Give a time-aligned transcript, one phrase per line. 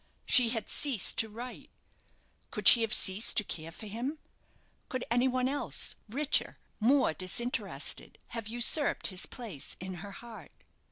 [0.25, 1.69] She had ceased to write.
[2.49, 4.17] Could she have ceased to care for him?
[4.89, 10.63] Could any one else, richer more disinterested have usurped his place in her heart?